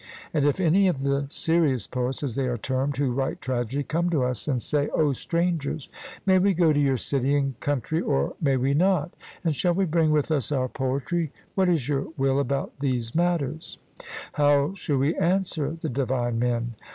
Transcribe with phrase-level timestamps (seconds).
[0.33, 4.09] And, if any of the serious poets, as they are termed, who write tragedy, come
[4.09, 5.89] to us and say 'O strangers,
[6.25, 9.85] may we go to your city and country or may we not, and shall we
[9.85, 13.77] bring with us our poetry what is your will about these matters?'
[14.33, 16.73] how shall we answer the divine men?